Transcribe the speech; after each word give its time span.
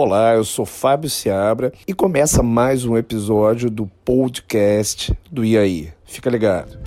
Olá, 0.00 0.34
eu 0.34 0.44
sou 0.44 0.64
Fábio 0.64 1.10
Seabra 1.10 1.72
e 1.84 1.92
começa 1.92 2.40
mais 2.40 2.84
um 2.84 2.96
episódio 2.96 3.68
do 3.68 3.84
podcast 4.04 5.12
do 5.28 5.44
IAI. 5.44 5.92
Fica 6.04 6.30
ligado. 6.30 6.78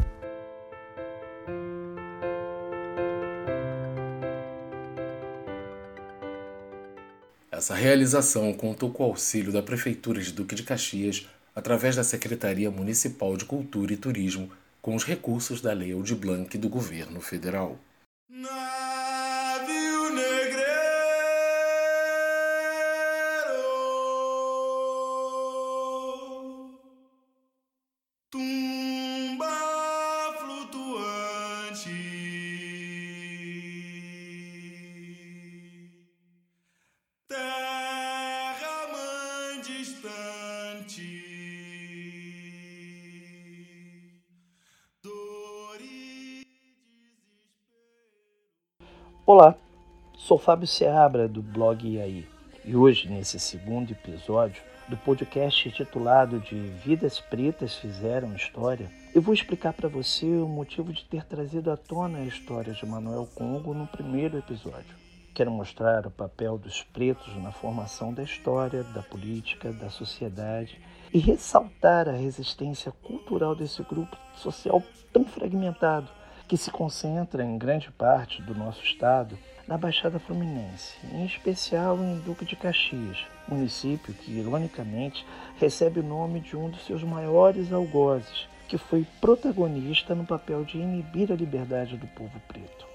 Essa 7.51 7.75
realização 7.75 8.53
contou 8.53 8.89
com 8.89 9.03
o 9.03 9.07
auxílio 9.07 9.51
da 9.51 9.61
Prefeitura 9.61 10.21
de 10.21 10.31
Duque 10.31 10.55
de 10.55 10.63
Caxias 10.63 11.27
através 11.53 11.97
da 11.97 12.05
Secretaria 12.05 12.71
Municipal 12.71 13.35
de 13.35 13.43
Cultura 13.43 13.91
e 13.91 13.97
Turismo 13.97 14.49
com 14.81 14.95
os 14.95 15.03
recursos 15.03 15.59
da 15.59 15.73
Lei 15.73 15.91
Aldir 15.91 16.15
Blanc 16.15 16.57
do 16.57 16.69
Governo 16.69 17.19
Federal. 17.19 17.77
Olá, 49.23 49.55
sou 50.17 50.39
Fábio 50.39 50.65
Seabra 50.65 51.27
do 51.27 51.43
blog 51.43 51.87
IAI 51.87 52.27
e 52.65 52.75
hoje, 52.75 53.07
nesse 53.07 53.39
segundo 53.39 53.91
episódio 53.91 54.63
do 54.87 54.97
podcast 54.97 55.71
titulado 55.71 56.39
de 56.39 56.55
Vidas 56.83 57.19
Pretas 57.19 57.75
Fizeram 57.75 58.35
História, 58.35 58.91
eu 59.13 59.21
vou 59.21 59.33
explicar 59.33 59.73
para 59.73 59.87
você 59.87 60.25
o 60.25 60.47
motivo 60.47 60.91
de 60.91 61.05
ter 61.05 61.23
trazido 61.23 61.71
à 61.71 61.77
tona 61.77 62.17
a 62.17 62.25
história 62.25 62.73
de 62.73 62.85
Manuel 62.85 63.29
Congo 63.35 63.75
no 63.75 63.85
primeiro 63.85 64.39
episódio. 64.39 65.00
Quero 65.33 65.49
mostrar 65.49 66.05
o 66.05 66.11
papel 66.11 66.57
dos 66.57 66.83
pretos 66.83 67.35
na 67.37 67.53
formação 67.53 68.13
da 68.13 68.21
história, 68.21 68.83
da 68.83 69.01
política, 69.01 69.71
da 69.71 69.89
sociedade 69.89 70.77
e 71.13 71.19
ressaltar 71.19 72.09
a 72.09 72.11
resistência 72.11 72.91
cultural 73.03 73.55
desse 73.55 73.81
grupo 73.83 74.17
social 74.35 74.83
tão 75.13 75.23
fragmentado 75.23 76.09
que 76.49 76.57
se 76.57 76.69
concentra 76.69 77.45
em 77.45 77.57
grande 77.57 77.89
parte 77.91 78.41
do 78.41 78.53
nosso 78.53 78.83
estado 78.83 79.37
na 79.65 79.77
Baixada 79.77 80.19
Fluminense, 80.19 80.97
em 81.13 81.25
especial 81.25 81.97
em 81.97 82.19
Duque 82.19 82.43
de 82.43 82.57
Caxias, 82.57 83.25
município 83.47 84.13
que, 84.13 84.37
ironicamente, 84.37 85.25
recebe 85.57 86.01
o 86.01 86.03
nome 86.03 86.41
de 86.41 86.57
um 86.57 86.69
dos 86.69 86.85
seus 86.85 87.03
maiores 87.03 87.71
algozes, 87.71 88.49
que 88.67 88.77
foi 88.77 89.07
protagonista 89.21 90.13
no 90.13 90.25
papel 90.25 90.65
de 90.65 90.77
inibir 90.77 91.31
a 91.31 91.35
liberdade 91.35 91.95
do 91.95 92.07
povo 92.07 92.37
preto. 92.49 92.90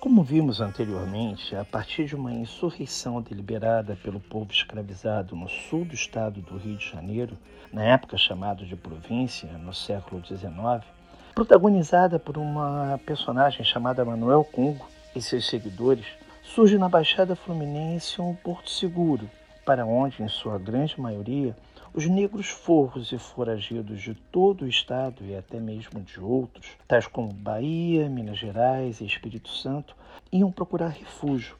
Como 0.00 0.22
vimos 0.22 0.62
anteriormente, 0.62 1.54
a 1.54 1.62
partir 1.62 2.06
de 2.06 2.16
uma 2.16 2.32
insurreição 2.32 3.20
deliberada 3.20 3.98
pelo 4.02 4.18
povo 4.18 4.50
escravizado 4.50 5.36
no 5.36 5.46
sul 5.46 5.84
do 5.84 5.94
estado 5.94 6.40
do 6.40 6.56
Rio 6.56 6.78
de 6.78 6.90
Janeiro, 6.90 7.36
na 7.70 7.84
época 7.84 8.16
chamado 8.16 8.64
de 8.64 8.74
província, 8.74 9.46
no 9.58 9.74
século 9.74 10.24
XIX, 10.24 10.90
protagonizada 11.34 12.18
por 12.18 12.38
uma 12.38 12.98
personagem 13.04 13.62
chamada 13.62 14.02
Manuel 14.02 14.42
Congo 14.42 14.88
e 15.14 15.20
seus 15.20 15.46
seguidores, 15.46 16.06
surge 16.42 16.78
na 16.78 16.88
Baixada 16.88 17.36
Fluminense 17.36 18.22
um 18.22 18.34
porto 18.34 18.70
seguro, 18.70 19.28
para 19.66 19.84
onde, 19.84 20.22
em 20.22 20.28
sua 20.28 20.58
grande 20.58 20.98
maioria, 20.98 21.54
os 21.92 22.06
negros 22.06 22.48
forros 22.48 23.10
e 23.12 23.18
foragidos 23.18 24.00
de 24.00 24.14
todo 24.14 24.62
o 24.62 24.68
estado 24.68 25.24
e 25.24 25.34
até 25.34 25.58
mesmo 25.58 26.00
de 26.00 26.20
outros, 26.20 26.66
tais 26.86 27.06
como 27.06 27.32
Bahia, 27.32 28.08
Minas 28.08 28.38
Gerais 28.38 29.00
e 29.00 29.06
Espírito 29.06 29.48
Santo, 29.48 29.96
iam 30.32 30.52
procurar 30.52 30.88
refúgio 30.88 31.56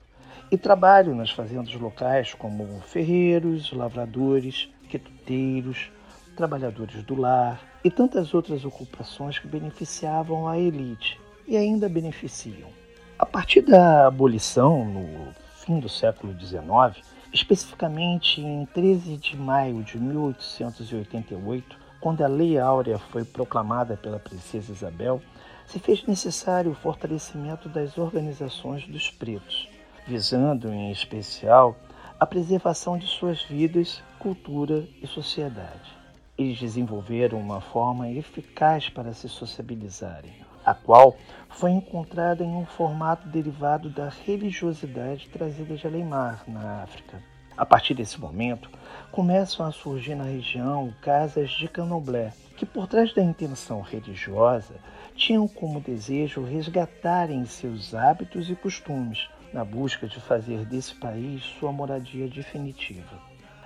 e 0.51 0.57
trabalho 0.57 1.15
nas 1.15 1.31
fazendas 1.31 1.73
locais 1.75 2.35
como 2.35 2.81
ferreiros, 2.83 3.73
lavradores, 3.73 4.69
quetuteiros, 4.89 5.91
trabalhadores 6.37 7.03
do 7.03 7.15
lar 7.15 7.61
e 7.85 7.91
tantas 7.91 8.33
outras 8.35 8.65
ocupações 8.65 9.39
que 9.39 9.47
beneficiavam 9.47 10.49
a 10.49 10.59
elite 10.59 11.21
e 11.47 11.57
ainda 11.57 11.89
beneficiam. 11.89 12.69
A 13.19 13.27
partir 13.27 13.63
da 13.63 14.07
abolição, 14.07 14.85
no 14.85 15.35
fim 15.57 15.79
do 15.79 15.89
século 15.89 16.33
XIX, 16.39 17.05
especificamente 17.33 18.41
em 18.41 18.67
13 18.67 19.17
de 19.17 19.37
maio 19.37 19.83
de 19.83 19.99
1888, 19.99 21.77
quando 22.01 22.23
a 22.23 22.27
Lei 22.27 22.59
Áurea 22.59 22.99
foi 22.99 23.25
proclamada 23.25 23.97
pela 23.97 24.19
Princesa 24.19 24.73
Isabel, 24.73 25.23
se 25.67 25.79
fez 25.79 26.05
necessário 26.05 26.73
o 26.73 26.75
fortalecimento 26.75 27.69
das 27.69 27.97
organizações 27.97 28.87
dos 28.87 29.11
pretos, 29.11 29.69
visando 30.07 30.73
em 30.73 30.91
especial 30.91 31.77
a 32.19 32.27
preservação 32.27 32.99
de 32.99 33.07
suas 33.07 33.43
vidas, 33.45 34.03
cultura 34.19 34.87
e 35.01 35.07
sociedade. 35.07 35.97
Eles 36.37 36.59
desenvolveram 36.59 37.39
uma 37.39 37.61
forma 37.61 38.11
eficaz 38.11 38.89
para 38.89 39.13
se 39.13 39.29
sociabilizarem, 39.29 40.33
a 40.65 40.75
qual 40.75 41.17
foi 41.49 41.71
encontrada 41.71 42.45
em 42.45 42.55
um 42.55 42.65
formato 42.65 43.29
derivado 43.29 43.91
da 43.91 44.09
religiosidade 44.09 45.29
trazida 45.29 45.77
de 45.77 45.87
Alemar, 45.87 46.45
na 46.47 46.83
África. 46.83 47.23
A 47.57 47.67
partir 47.67 47.93
desse 47.93 48.19
momento, 48.19 48.71
começam 49.13 49.67
a 49.67 49.73
surgir 49.73 50.15
na 50.15 50.25
região 50.25 50.95
casas 51.03 51.51
de 51.51 51.69
candomblé, 51.69 52.33
que 52.57 52.65
por 52.65 52.87
trás 52.87 53.13
da 53.13 53.23
intenção 53.23 53.81
religiosa 53.81 54.75
tinham 55.15 55.47
como 55.47 55.81
desejo 55.81 56.43
resgatarem 56.43 57.45
seus 57.45 57.95
hábitos 57.95 58.49
e 58.49 58.55
costumes, 58.55 59.29
na 59.53 59.65
busca 59.65 60.07
de 60.07 60.21
fazer 60.21 60.65
desse 60.65 60.95
país 60.95 61.43
sua 61.59 61.73
moradia 61.73 62.29
definitiva. 62.29 63.19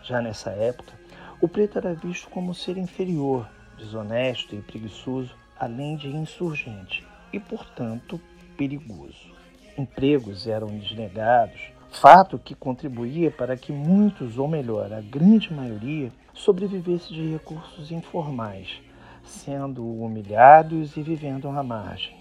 Já 0.02 0.20
nessa 0.20 0.50
época, 0.50 0.92
o 1.40 1.48
preto 1.48 1.78
era 1.78 1.94
visto 1.94 2.28
como 2.30 2.54
ser 2.54 2.76
inferior, 2.76 3.48
desonesto 3.76 4.54
e 4.54 4.62
preguiçoso, 4.62 5.36
além 5.58 5.96
de 5.96 6.08
insurgente 6.08 7.04
e, 7.32 7.40
portanto, 7.40 8.20
perigoso. 8.56 9.34
Empregos 9.76 10.46
eram 10.46 10.68
desnegados, 10.78 11.60
fato 11.90 12.38
que 12.38 12.54
contribuía 12.54 13.30
para 13.30 13.56
que 13.56 13.72
muitos, 13.72 14.38
ou 14.38 14.48
melhor, 14.48 14.92
a 14.92 15.00
grande 15.00 15.52
maioria, 15.52 16.12
sobrevivesse 16.32 17.12
de 17.12 17.32
recursos 17.32 17.90
informais, 17.90 18.80
sendo 19.24 19.84
humilhados 19.84 20.96
e 20.96 21.02
vivendo 21.02 21.48
à 21.48 21.62
margem. 21.62 22.14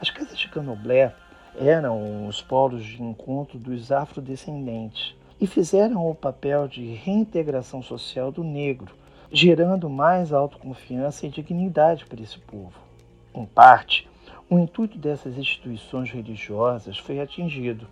As 0.00 0.10
casas 0.10 0.38
de 0.38 0.48
canoblé 0.48 1.14
eram 1.58 2.26
os 2.26 2.42
polos 2.42 2.84
de 2.84 3.02
encontro 3.02 3.58
dos 3.58 3.90
afrodescendentes, 3.90 5.14
e 5.40 5.46
fizeram 5.46 6.08
o 6.08 6.14
papel 6.14 6.66
de 6.66 6.94
reintegração 6.94 7.82
social 7.82 8.32
do 8.32 8.42
negro, 8.42 8.94
gerando 9.36 9.90
mais 9.90 10.32
autoconfiança 10.32 11.26
e 11.26 11.28
dignidade 11.28 12.06
para 12.06 12.22
esse 12.22 12.38
povo. 12.38 12.72
Em 13.34 13.44
parte, 13.44 14.08
o 14.48 14.58
intuito 14.58 14.96
dessas 14.96 15.36
instituições 15.36 16.10
religiosas 16.10 16.96
foi 16.96 17.20
atingido, 17.20 17.86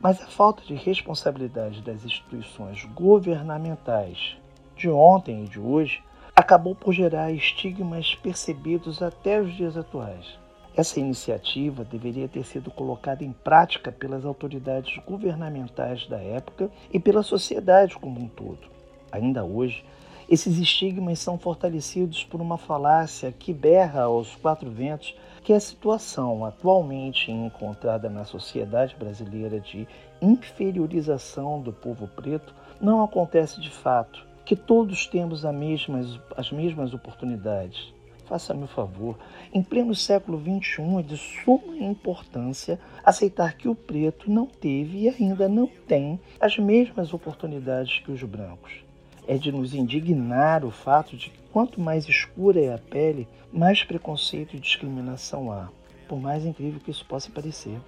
mas 0.00 0.22
a 0.22 0.28
falta 0.28 0.62
de 0.62 0.74
responsabilidade 0.74 1.82
das 1.82 2.04
instituições 2.04 2.84
governamentais 2.94 4.36
de 4.76 4.88
ontem 4.88 5.42
e 5.42 5.48
de 5.48 5.58
hoje 5.58 6.00
acabou 6.36 6.76
por 6.76 6.92
gerar 6.92 7.32
estigmas 7.32 8.14
percebidos 8.14 9.02
até 9.02 9.40
os 9.40 9.52
dias 9.52 9.76
atuais. 9.76 10.38
Essa 10.76 11.00
iniciativa 11.00 11.84
deveria 11.84 12.28
ter 12.28 12.44
sido 12.44 12.70
colocada 12.70 13.24
em 13.24 13.32
prática 13.32 13.90
pelas 13.90 14.24
autoridades 14.24 14.96
governamentais 15.04 16.06
da 16.06 16.20
época 16.20 16.70
e 16.92 17.00
pela 17.00 17.24
sociedade 17.24 17.96
como 17.96 18.20
um 18.20 18.28
todo. 18.28 18.72
Ainda 19.10 19.44
hoje, 19.44 19.84
esses 20.28 20.58
estigmas 20.58 21.18
são 21.18 21.38
fortalecidos 21.38 22.24
por 22.24 22.40
uma 22.40 22.56
falácia 22.56 23.32
que 23.32 23.52
berra 23.52 24.02
aos 24.02 24.34
quatro 24.36 24.70
ventos 24.70 25.14
que 25.42 25.52
a 25.52 25.60
situação 25.60 26.44
atualmente 26.44 27.30
encontrada 27.30 28.08
na 28.08 28.24
sociedade 28.24 28.96
brasileira 28.96 29.60
de 29.60 29.86
inferiorização 30.20 31.60
do 31.60 31.72
povo 31.72 32.08
preto 32.08 32.54
não 32.80 33.02
acontece 33.02 33.60
de 33.60 33.70
fato, 33.70 34.26
que 34.44 34.56
todos 34.56 35.06
temos 35.06 35.44
as 35.44 35.54
mesmas, 35.54 36.18
as 36.36 36.50
mesmas 36.50 36.94
oportunidades, 36.94 37.92
Faça-me 38.26 38.64
o 38.64 38.68
favor, 38.68 39.18
em 39.52 39.62
pleno 39.62 39.94
século 39.94 40.40
XXI 40.40 40.98
é 40.98 41.02
de 41.02 41.16
suma 41.18 41.76
importância 41.76 42.80
aceitar 43.04 43.54
que 43.54 43.68
o 43.68 43.74
preto 43.74 44.30
não 44.30 44.46
teve 44.46 45.00
e 45.00 45.08
ainda 45.08 45.46
não 45.46 45.66
tem 45.66 46.18
as 46.40 46.58
mesmas 46.58 47.12
oportunidades 47.12 47.98
que 48.00 48.10
os 48.10 48.22
brancos. 48.22 48.83
É 49.26 49.38
de 49.38 49.50
nos 49.50 49.74
indignar 49.74 50.64
o 50.64 50.70
fato 50.70 51.16
de 51.16 51.30
que 51.30 51.38
quanto 51.50 51.80
mais 51.80 52.08
escura 52.08 52.60
é 52.60 52.74
a 52.74 52.78
pele, 52.78 53.26
mais 53.52 53.82
preconceito 53.82 54.54
e 54.54 54.60
discriminação 54.60 55.50
há, 55.50 55.68
por 56.08 56.20
mais 56.20 56.44
incrível 56.44 56.80
que 56.80 56.90
isso 56.90 57.06
possa 57.06 57.30
parecer. 57.30 57.80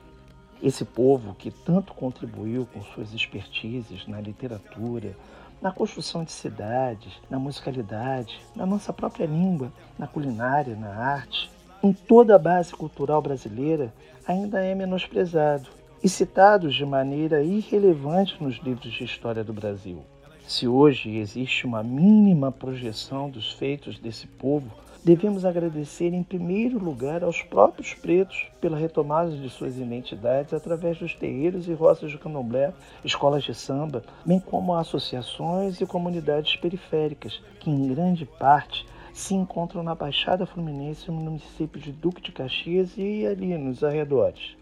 Esse 0.63 0.85
povo 0.85 1.35
que 1.35 1.51
tanto 1.51 1.93
contribuiu 1.93 2.67
com 2.73 2.83
suas 2.83 3.13
expertises 3.13 4.07
na 4.07 4.21
literatura, 4.21 5.15
na 5.61 5.71
construção 5.71 6.25
de 6.25 6.33
cidades, 6.33 7.13
na 7.29 7.39
musicalidade, 7.39 8.41
na 8.55 8.65
nossa 8.65 8.93
própria 8.93 9.27
língua, 9.27 9.71
na 9.99 10.07
culinária, 10.07 10.75
na 10.75 10.89
arte, 10.89 11.51
em 11.83 11.93
toda 11.93 12.35
a 12.35 12.39
base 12.39 12.73
cultural 12.73 13.21
brasileira, 13.21 13.93
ainda 14.27 14.65
é 14.65 14.75
menosprezado 14.75 15.69
e 16.03 16.09
citados 16.09 16.75
de 16.75 16.87
maneira 16.87 17.43
irrelevante 17.43 18.43
nos 18.43 18.57
livros 18.57 18.93
de 18.93 19.05
história 19.05 19.45
do 19.45 19.53
Brasil. 19.53 20.03
Se 20.47 20.69
hoje 20.69 21.17
existe 21.17 21.67
uma 21.67 21.83
mínima 21.83 22.53
projeção 22.53 23.29
dos 23.29 23.53
feitos 23.53 23.99
desse 23.99 24.29
povo, 24.29 24.71
devemos 25.03 25.45
agradecer 25.45 26.15
em 26.15 26.23
primeiro 26.23 26.79
lugar 26.79 27.25
aos 27.25 27.43
próprios 27.43 27.95
pretos 27.95 28.47
pela 28.61 28.79
retomada 28.79 29.33
de 29.33 29.51
suas 29.51 29.77
identidades 29.77 30.55
através 30.55 30.99
dos 31.01 31.17
terreiros 31.17 31.67
e 31.67 31.73
roças 31.73 32.13
de 32.13 32.19
candomblé, 32.19 32.73
escolas 33.05 33.43
de 33.43 33.53
samba, 33.53 34.05
bem 34.25 34.39
como 34.39 34.73
associações 34.73 35.81
e 35.81 35.87
comunidades 35.87 36.55
periféricas, 36.55 37.43
que 37.59 37.69
em 37.69 37.89
grande 37.89 38.25
parte 38.25 38.87
se 39.13 39.35
encontram 39.35 39.83
na 39.83 39.97
Baixada 39.97 40.47
Fluminense, 40.47 41.11
no 41.11 41.21
município 41.23 41.81
de 41.81 41.91
Duque 41.91 42.23
de 42.23 42.31
Caxias 42.31 42.97
e 42.97 43.27
ali 43.27 43.59
nos 43.59 43.83
arredores. 43.83 44.57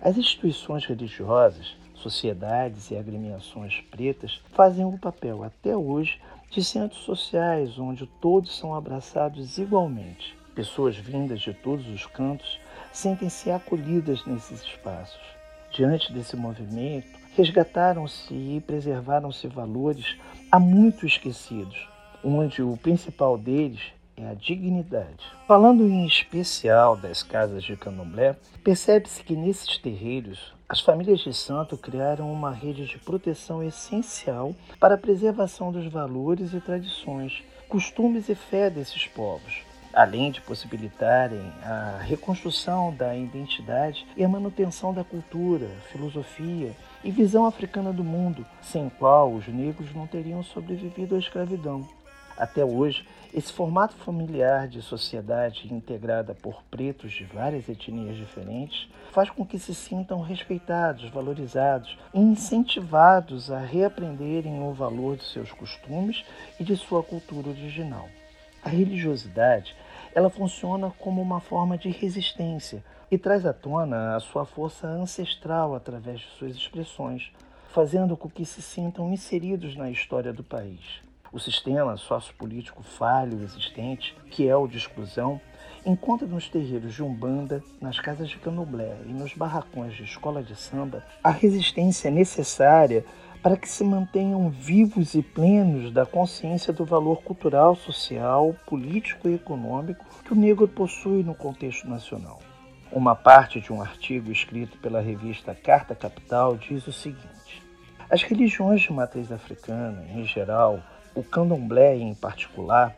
As 0.00 0.16
instituições 0.16 0.86
religiosas, 0.86 1.74
sociedades 1.94 2.90
e 2.90 2.96
agremiações 2.96 3.80
pretas 3.90 4.40
fazem 4.52 4.84
o 4.84 4.98
papel 4.98 5.42
até 5.42 5.76
hoje 5.76 6.20
de 6.50 6.62
centros 6.62 7.00
sociais 7.02 7.78
onde 7.78 8.06
todos 8.20 8.56
são 8.56 8.74
abraçados 8.74 9.58
igualmente. 9.58 10.36
Pessoas 10.54 10.96
vindas 10.96 11.40
de 11.40 11.52
todos 11.52 11.86
os 11.88 12.06
cantos 12.06 12.60
sentem-se 12.92 13.50
acolhidas 13.50 14.24
nesses 14.24 14.62
espaços. 14.62 15.20
Diante 15.72 16.12
desse 16.12 16.36
movimento, 16.36 17.08
resgataram-se 17.36 18.32
e 18.32 18.62
preservaram-se 18.64 19.48
valores 19.48 20.16
há 20.52 20.60
muito 20.60 21.04
esquecidos, 21.04 21.88
onde 22.22 22.62
o 22.62 22.76
principal 22.76 23.36
deles 23.36 23.92
é 24.16 24.28
a 24.28 24.34
dignidade. 24.34 25.24
Falando 25.46 25.84
em 25.88 26.06
especial 26.06 26.96
das 26.96 27.22
casas 27.22 27.64
de 27.64 27.76
candomblé, 27.76 28.36
percebe-se 28.62 29.22
que 29.22 29.34
nesses 29.34 29.78
terreiros 29.78 30.54
as 30.68 30.80
famílias 30.80 31.20
de 31.20 31.32
santo 31.34 31.76
criaram 31.76 32.32
uma 32.32 32.50
rede 32.50 32.86
de 32.86 32.98
proteção 32.98 33.62
essencial 33.62 34.54
para 34.80 34.94
a 34.94 34.98
preservação 34.98 35.70
dos 35.70 35.86
valores 35.86 36.54
e 36.54 36.60
tradições, 36.60 37.42
costumes 37.68 38.28
e 38.28 38.34
fé 38.34 38.70
desses 38.70 39.06
povos, 39.06 39.62
além 39.92 40.30
de 40.30 40.40
possibilitarem 40.40 41.52
a 41.62 41.98
reconstrução 42.00 42.94
da 42.94 43.14
identidade 43.14 44.06
e 44.16 44.24
a 44.24 44.28
manutenção 44.28 44.94
da 44.94 45.04
cultura, 45.04 45.68
filosofia 45.92 46.72
e 47.02 47.10
visão 47.10 47.46
africana 47.46 47.92
do 47.92 48.02
mundo, 48.02 48.46
sem 48.62 48.88
qual 48.88 49.32
os 49.32 49.46
negros 49.46 49.94
não 49.94 50.06
teriam 50.06 50.42
sobrevivido 50.42 51.14
à 51.14 51.18
escravidão. 51.18 51.86
Até 52.36 52.64
hoje, 52.64 53.06
esse 53.32 53.52
formato 53.52 53.94
familiar 53.94 54.66
de 54.66 54.82
sociedade 54.82 55.72
integrada 55.72 56.34
por 56.34 56.62
pretos 56.64 57.12
de 57.12 57.24
várias 57.24 57.68
etnias 57.68 58.16
diferentes 58.16 58.88
faz 59.12 59.30
com 59.30 59.46
que 59.46 59.58
se 59.58 59.74
sintam 59.74 60.20
respeitados, 60.20 61.08
valorizados 61.10 61.96
e 62.12 62.18
incentivados 62.18 63.50
a 63.50 63.60
reaprenderem 63.60 64.60
o 64.62 64.72
valor 64.72 65.16
de 65.16 65.24
seus 65.24 65.52
costumes 65.52 66.24
e 66.58 66.64
de 66.64 66.76
sua 66.76 67.02
cultura 67.02 67.50
original. 67.50 68.08
A 68.64 68.68
religiosidade, 68.68 69.76
ela 70.14 70.30
funciona 70.30 70.90
como 70.98 71.22
uma 71.22 71.40
forma 71.40 71.78
de 71.78 71.90
resistência 71.90 72.82
e 73.10 73.18
traz 73.18 73.46
à 73.46 73.52
tona 73.52 74.16
a 74.16 74.20
sua 74.20 74.44
força 74.44 74.88
ancestral 74.88 75.74
através 75.74 76.20
de 76.20 76.26
suas 76.38 76.56
expressões, 76.56 77.30
fazendo 77.70 78.16
com 78.16 78.28
que 78.28 78.44
se 78.44 78.62
sintam 78.62 79.12
inseridos 79.12 79.76
na 79.76 79.90
história 79.90 80.32
do 80.32 80.42
país. 80.42 81.02
O 81.34 81.40
sistema 81.40 81.96
sociopolítico 81.96 82.84
falho 82.84 83.42
existente, 83.42 84.16
que 84.30 84.48
é 84.48 84.54
o 84.54 84.68
de 84.68 84.78
exclusão, 84.78 85.40
encontra 85.84 86.28
nos 86.28 86.48
terreiros 86.48 86.94
de 86.94 87.02
Umbanda, 87.02 87.60
nas 87.80 87.98
casas 87.98 88.28
de 88.28 88.38
candomblé 88.38 88.96
e 89.04 89.12
nos 89.12 89.34
barracões 89.34 89.94
de 89.94 90.04
escola 90.04 90.44
de 90.44 90.54
samba 90.54 91.04
a 91.24 91.30
resistência 91.30 92.08
necessária 92.08 93.04
para 93.42 93.56
que 93.56 93.68
se 93.68 93.82
mantenham 93.82 94.48
vivos 94.48 95.16
e 95.16 95.22
plenos 95.22 95.92
da 95.92 96.06
consciência 96.06 96.72
do 96.72 96.84
valor 96.84 97.20
cultural, 97.24 97.74
social, 97.74 98.54
político 98.64 99.28
e 99.28 99.34
econômico 99.34 100.06
que 100.24 100.32
o 100.32 100.36
negro 100.36 100.68
possui 100.68 101.24
no 101.24 101.34
contexto 101.34 101.88
nacional. 101.88 102.38
Uma 102.92 103.16
parte 103.16 103.60
de 103.60 103.72
um 103.72 103.82
artigo 103.82 104.30
escrito 104.30 104.78
pela 104.78 105.00
revista 105.00 105.52
Carta 105.52 105.96
Capital 105.96 106.56
diz 106.56 106.86
o 106.86 106.92
seguinte: 106.92 107.60
As 108.08 108.22
religiões 108.22 108.82
de 108.82 108.92
matriz 108.92 109.32
africana, 109.32 110.04
em 110.14 110.24
geral, 110.24 110.80
o 111.14 111.22
candomblé 111.22 111.96
em 111.96 112.14
particular, 112.14 112.96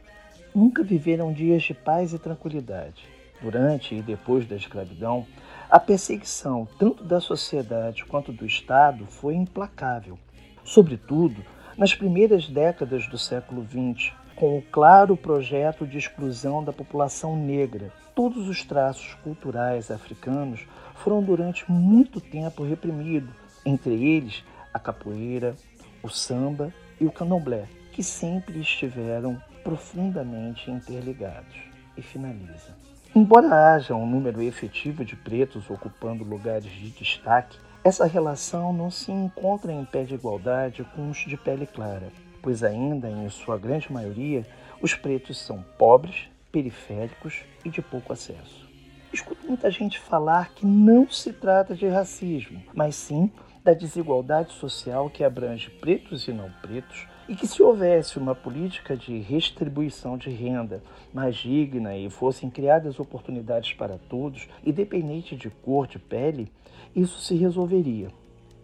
nunca 0.54 0.82
viveram 0.82 1.32
dias 1.32 1.62
de 1.62 1.74
paz 1.74 2.12
e 2.12 2.18
tranquilidade. 2.18 3.04
Durante 3.42 3.94
e 3.94 4.02
depois 4.02 4.46
da 4.46 4.56
escravidão, 4.56 5.26
a 5.70 5.78
perseguição 5.78 6.66
tanto 6.78 7.04
da 7.04 7.20
sociedade 7.20 8.04
quanto 8.04 8.32
do 8.32 8.46
Estado 8.46 9.04
foi 9.06 9.34
implacável, 9.34 10.18
sobretudo 10.64 11.44
nas 11.76 11.94
primeiras 11.94 12.48
décadas 12.48 13.06
do 13.08 13.18
século 13.18 13.62
XX, 13.62 14.12
com 14.34 14.56
o 14.56 14.62
claro 14.62 15.16
projeto 15.16 15.86
de 15.86 15.98
exclusão 15.98 16.64
da 16.64 16.72
população 16.72 17.36
negra. 17.36 17.92
Todos 18.14 18.48
os 18.48 18.64
traços 18.64 19.14
culturais 19.22 19.90
africanos 19.90 20.66
foram 20.94 21.22
durante 21.22 21.70
muito 21.70 22.20
tempo 22.20 22.64
reprimidos, 22.64 23.34
entre 23.64 23.92
eles 23.92 24.42
a 24.72 24.78
capoeira, 24.78 25.54
o 26.02 26.08
samba 26.08 26.72
e 26.98 27.04
o 27.04 27.12
candomblé 27.12 27.66
que 27.96 28.02
sempre 28.02 28.60
estiveram 28.60 29.42
profundamente 29.64 30.70
interligados. 30.70 31.56
E 31.96 32.02
finaliza. 32.02 32.76
Embora 33.14 33.72
haja 33.72 33.94
um 33.94 34.04
número 34.04 34.42
efetivo 34.42 35.02
de 35.02 35.16
pretos 35.16 35.70
ocupando 35.70 36.22
lugares 36.22 36.70
de 36.70 36.90
destaque, 36.90 37.56
essa 37.82 38.04
relação 38.04 38.70
não 38.70 38.90
se 38.90 39.10
encontra 39.10 39.72
em 39.72 39.82
pé 39.86 40.04
de 40.04 40.12
igualdade 40.12 40.84
com 40.94 41.08
os 41.08 41.16
de 41.20 41.38
pele 41.38 41.66
clara, 41.66 42.12
pois 42.42 42.62
ainda, 42.62 43.08
em 43.08 43.30
sua 43.30 43.56
grande 43.56 43.90
maioria, 43.90 44.46
os 44.82 44.94
pretos 44.94 45.38
são 45.38 45.64
pobres, 45.78 46.28
periféricos 46.52 47.44
e 47.64 47.70
de 47.70 47.80
pouco 47.80 48.12
acesso. 48.12 48.68
Escuto 49.10 49.46
muita 49.46 49.70
gente 49.70 49.98
falar 49.98 50.50
que 50.50 50.66
não 50.66 51.08
se 51.10 51.32
trata 51.32 51.74
de 51.74 51.88
racismo, 51.88 52.62
mas 52.74 52.94
sim 52.94 53.32
da 53.66 53.74
desigualdade 53.74 54.52
social 54.52 55.10
que 55.10 55.24
abrange 55.24 55.68
pretos 55.68 56.28
e 56.28 56.32
não 56.32 56.48
pretos, 56.62 57.08
e 57.28 57.34
que 57.34 57.48
se 57.48 57.60
houvesse 57.60 58.16
uma 58.16 58.32
política 58.32 58.96
de 58.96 59.18
redistribuição 59.18 60.16
de 60.16 60.30
renda 60.30 60.80
mais 61.12 61.34
digna 61.34 61.96
e 61.96 62.08
fossem 62.08 62.48
criadas 62.48 63.00
oportunidades 63.00 63.72
para 63.72 63.98
todos, 63.98 64.46
independente 64.64 65.34
de 65.34 65.50
cor 65.50 65.88
de 65.88 65.98
pele, 65.98 66.48
isso 66.94 67.18
se 67.18 67.34
resolveria. 67.34 68.08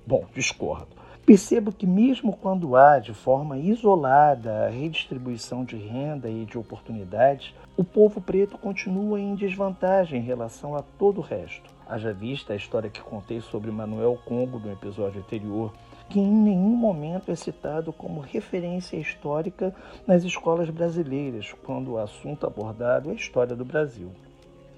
Bom, 0.07 0.25
discordo. 0.33 0.95
Percebo 1.27 1.73
que, 1.73 1.87
mesmo 1.87 2.37
quando 2.37 2.77
há 2.77 3.01
de 3.01 3.13
forma 3.13 3.59
isolada 3.59 4.67
a 4.67 4.69
redistribuição 4.69 5.65
de 5.65 5.75
renda 5.75 6.31
e 6.31 6.45
de 6.45 6.57
oportunidades, 6.57 7.53
o 7.77 7.83
povo 7.83 8.21
preto 8.21 8.57
continua 8.57 9.19
em 9.19 9.35
desvantagem 9.35 10.21
em 10.21 10.25
relação 10.25 10.77
a 10.77 10.83
todo 10.97 11.19
o 11.19 11.25
resto. 11.25 11.72
Haja 11.87 12.13
vista 12.13 12.53
a 12.53 12.57
história 12.57 12.89
que 12.89 13.01
contei 13.01 13.41
sobre 13.41 13.71
Manuel 13.71 14.19
Congo 14.25 14.59
no 14.59 14.73
episódio 14.73 15.21
anterior, 15.21 15.73
que 16.09 16.21
em 16.21 16.33
nenhum 16.33 16.77
momento 16.77 17.31
é 17.31 17.35
citado 17.35 17.93
como 17.93 18.21
referência 18.21 18.97
histórica 18.97 19.75
nas 20.07 20.25
escolas 20.25 20.71
brasileiras, 20.71 21.53
quando 21.65 21.93
o 21.93 21.99
assunto 21.99 22.47
abordado 22.47 23.09
é 23.09 23.13
a 23.13 23.17
história 23.17 23.57
do 23.57 23.65
Brasil. 23.65 24.11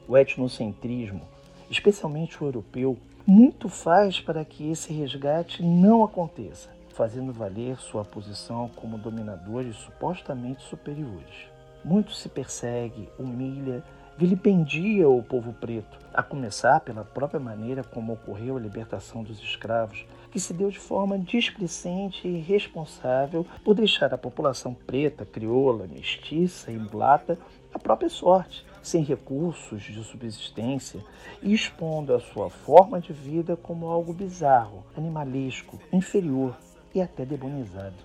O 0.08 0.16
etnocentrismo, 0.16 1.22
especialmente 1.70 2.42
o 2.42 2.46
europeu, 2.46 2.96
muito 3.26 3.68
faz 3.68 4.20
para 4.20 4.44
que 4.44 4.70
esse 4.70 4.92
resgate 4.92 5.62
não 5.62 6.04
aconteça, 6.04 6.68
fazendo 6.90 7.32
valer 7.32 7.78
sua 7.78 8.04
posição 8.04 8.70
como 8.76 8.98
dominadores 8.98 9.76
supostamente 9.76 10.62
superiores. 10.62 11.48
Muito 11.84 12.12
se 12.12 12.28
persegue, 12.28 13.08
humilha, 13.18 13.82
vilipendia 14.16 15.08
o 15.08 15.22
povo 15.22 15.52
preto, 15.52 15.98
a 16.12 16.22
começar 16.22 16.80
pela 16.80 17.04
própria 17.04 17.40
maneira 17.40 17.82
como 17.82 18.12
ocorreu 18.12 18.56
a 18.56 18.60
libertação 18.60 19.22
dos 19.22 19.40
escravos, 19.40 20.06
que 20.30 20.38
se 20.38 20.52
deu 20.52 20.70
de 20.70 20.78
forma 20.78 21.18
displicente 21.18 22.26
e 22.26 22.38
irresponsável 22.38 23.46
por 23.64 23.74
deixar 23.74 24.12
a 24.14 24.18
população 24.18 24.72
preta, 24.74 25.24
crioula, 25.24 25.86
mestiça 25.86 26.70
e 26.70 26.76
mulata 26.76 27.38
à 27.72 27.78
própria 27.78 28.08
sorte, 28.08 28.64
sem 28.82 29.02
recursos 29.02 29.82
de 29.82 30.02
subsistência 30.04 31.00
e 31.42 31.52
expondo 31.52 32.14
a 32.14 32.20
sua 32.20 32.50
forma 32.50 33.00
de 33.00 33.12
vida 33.12 33.56
como 33.56 33.88
algo 33.88 34.12
bizarro, 34.12 34.84
animalesco, 34.96 35.80
inferior 35.92 36.56
e 36.94 37.00
até 37.00 37.24
demonizado. 37.24 37.96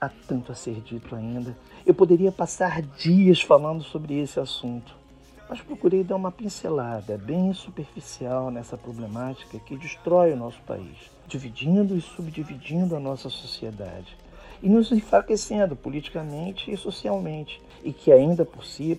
Há 0.00 0.08
tanto 0.08 0.52
a 0.52 0.54
ser 0.54 0.80
dito 0.80 1.14
ainda. 1.14 1.56
Eu 1.86 1.94
poderia 1.94 2.32
passar 2.32 2.82
dias 2.82 3.40
falando 3.40 3.82
sobre 3.82 4.20
esse 4.20 4.38
assunto 4.38 5.03
mas 5.48 5.60
procurei 5.60 6.02
dar 6.02 6.16
uma 6.16 6.32
pincelada 6.32 7.18
bem 7.18 7.52
superficial 7.52 8.50
nessa 8.50 8.76
problemática 8.76 9.58
que 9.58 9.76
destrói 9.76 10.32
o 10.32 10.36
nosso 10.36 10.60
país, 10.62 11.10
dividindo 11.26 11.96
e 11.96 12.00
subdividindo 12.00 12.96
a 12.96 13.00
nossa 13.00 13.28
sociedade 13.28 14.16
e 14.62 14.68
nos 14.68 14.90
enfraquecendo 14.90 15.76
politicamente 15.76 16.70
e 16.70 16.76
socialmente, 16.76 17.60
e 17.82 17.92
que 17.92 18.10
ainda 18.10 18.44
por 18.44 18.64
si 18.64 18.98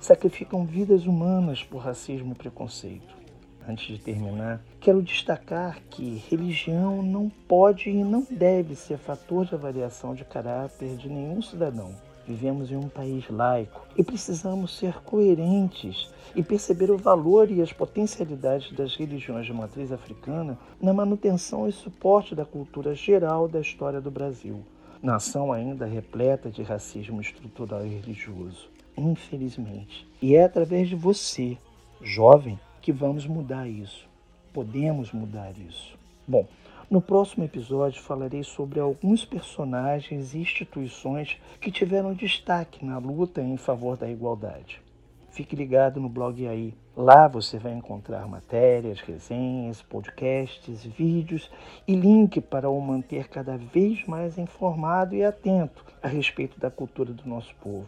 sacrificam 0.00 0.64
vidas 0.64 1.04
humanas 1.04 1.64
por 1.64 1.78
racismo 1.78 2.32
e 2.32 2.36
preconceito. 2.36 3.20
Antes 3.68 3.86
de 3.86 3.98
terminar, 3.98 4.62
quero 4.80 5.02
destacar 5.02 5.80
que 5.90 6.22
religião 6.30 7.02
não 7.02 7.28
pode 7.28 7.90
e 7.90 8.02
não 8.02 8.26
deve 8.30 8.74
ser 8.74 8.98
fator 8.98 9.44
de 9.44 9.54
avaliação 9.54 10.14
de 10.14 10.24
caráter 10.24 10.96
de 10.96 11.08
nenhum 11.08 11.42
cidadão. 11.42 11.94
Vivemos 12.26 12.70
em 12.70 12.76
um 12.76 12.88
país 12.88 13.28
laico 13.28 13.86
e 13.96 14.04
precisamos 14.04 14.76
ser 14.76 15.00
coerentes 15.02 16.10
e 16.34 16.42
perceber 16.42 16.90
o 16.90 16.96
valor 16.96 17.50
e 17.50 17.60
as 17.60 17.72
potencialidades 17.72 18.72
das 18.72 18.94
religiões 18.94 19.46
de 19.46 19.52
matriz 19.52 19.90
africana 19.90 20.58
na 20.80 20.92
manutenção 20.92 21.68
e 21.68 21.72
suporte 21.72 22.34
da 22.34 22.44
cultura 22.44 22.94
geral 22.94 23.48
da 23.48 23.60
história 23.60 24.00
do 24.00 24.10
Brasil. 24.10 24.62
Nação 25.02 25.52
ainda 25.52 25.86
repleta 25.86 26.50
de 26.50 26.62
racismo 26.62 27.20
estrutural 27.20 27.84
e 27.84 27.88
religioso, 27.88 28.68
infelizmente. 28.96 30.06
E 30.20 30.36
é 30.36 30.44
através 30.44 30.88
de 30.88 30.94
você, 30.94 31.56
jovem, 32.02 32.60
que 32.82 32.92
vamos 32.92 33.26
mudar 33.26 33.66
isso. 33.66 34.06
Podemos 34.52 35.12
mudar 35.12 35.52
isso. 35.56 35.98
Bom, 36.28 36.46
no 36.90 37.00
próximo 37.00 37.44
episódio 37.44 38.02
falarei 38.02 38.42
sobre 38.42 38.80
alguns 38.80 39.24
personagens 39.24 40.34
e 40.34 40.38
instituições 40.38 41.40
que 41.60 41.70
tiveram 41.70 42.12
destaque 42.12 42.84
na 42.84 42.98
luta 42.98 43.40
em 43.40 43.56
favor 43.56 43.96
da 43.96 44.10
igualdade. 44.10 44.82
Fique 45.30 45.54
ligado 45.54 46.00
no 46.00 46.08
blog 46.08 46.46
aí. 46.48 46.74
Lá 46.96 47.28
você 47.28 47.56
vai 47.56 47.72
encontrar 47.72 48.26
matérias, 48.26 49.00
resenhas, 49.00 49.80
podcasts, 49.80 50.84
vídeos 50.84 51.48
e 51.86 51.94
link 51.94 52.40
para 52.40 52.68
o 52.68 52.80
manter 52.80 53.28
cada 53.28 53.56
vez 53.56 54.04
mais 54.06 54.36
informado 54.36 55.14
e 55.14 55.24
atento 55.24 55.84
a 56.02 56.08
respeito 56.08 56.58
da 56.58 56.70
cultura 56.70 57.12
do 57.12 57.28
nosso 57.28 57.54
povo. 57.62 57.86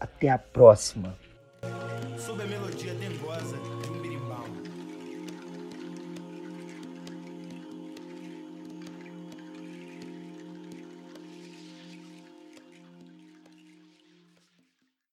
Até 0.00 0.30
a 0.30 0.38
próxima! 0.38 1.14
A 1.62 2.46
melodia 2.46 2.94
dengosa 2.94 3.56
de 3.58 3.77